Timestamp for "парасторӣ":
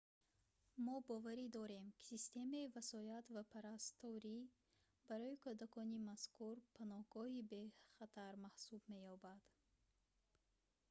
3.51-4.37